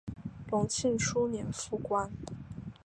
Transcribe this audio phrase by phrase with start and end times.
[0.49, 2.09] 隆庆初年复官。